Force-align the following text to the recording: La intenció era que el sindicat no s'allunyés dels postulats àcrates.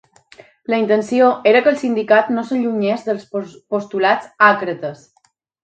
La 0.73 0.79
intenció 0.83 1.27
era 1.51 1.61
que 1.67 1.71
el 1.73 1.77
sindicat 1.83 2.33
no 2.37 2.45
s'allunyés 2.49 3.07
dels 3.11 3.29
postulats 3.77 4.33
àcrates. 4.51 5.09